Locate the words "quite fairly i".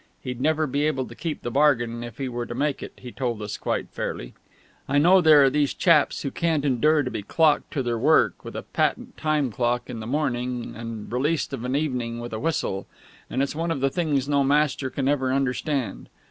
3.55-4.97